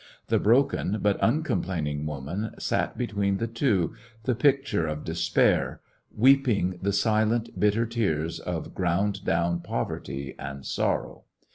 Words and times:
The 0.29 0.39
broken 0.39 0.97
but 0.99 1.19
uncomplain 1.21 1.85
ing 1.85 2.07
woman 2.07 2.55
sat 2.57 2.97
between 2.97 3.37
the 3.37 3.45
two, 3.45 3.93
the 4.23 4.33
picture 4.33 4.87
of 4.87 5.03
despair, 5.03 5.79
weeping 6.17 6.79
the 6.81 6.89
sitentj 6.89 7.49
bitter 7.59 7.85
tears 7.85 8.39
of 8.39 8.73
ground 8.73 9.23
down 9.23 9.59
poverty 9.59 10.33
and 10.39 10.65
sorrow. 10.65 11.25